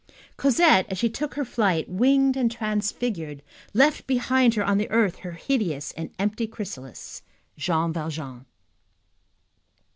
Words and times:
Cosette, 0.35 0.87
as 0.89 0.97
she 0.97 1.11
took 1.11 1.35
her 1.35 1.45
flight, 1.45 1.87
winged 1.87 2.35
and 2.35 2.49
transfigured, 2.51 3.43
left 3.71 4.07
behind 4.07 4.55
her 4.55 4.65
on 4.65 4.79
the 4.79 4.89
earth 4.89 5.17
her 5.17 5.33
hideous 5.33 5.91
and 5.91 6.09
empty 6.17 6.47
chrysalis, 6.47 7.21
Jean 7.55 7.93
Valjean. 7.93 8.47